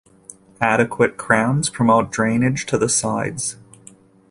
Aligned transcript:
Adequate 0.61 1.15
crowns 1.15 1.69
promote 1.69 2.11
drainage 2.11 2.65
to 2.65 2.75
the 2.79 2.89
sides. 2.89 3.57